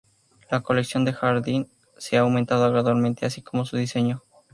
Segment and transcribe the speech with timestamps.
[0.49, 1.67] La colección de jardín,
[1.99, 4.23] se ha aumentado gradualmente así como su diseño.